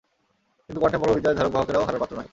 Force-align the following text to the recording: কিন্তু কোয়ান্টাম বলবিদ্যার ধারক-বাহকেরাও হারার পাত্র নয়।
কিন্তু 0.69 0.79
কোয়ান্টাম 0.79 1.01
বলবিদ্যার 1.03 1.37
ধারক-বাহকেরাও 1.37 1.85
হারার 1.85 2.01
পাত্র 2.01 2.15
নয়। 2.17 2.29